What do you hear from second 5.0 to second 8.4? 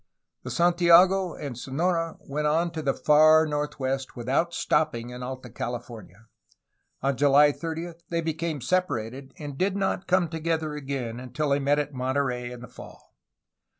in Alta California. On July 30 they be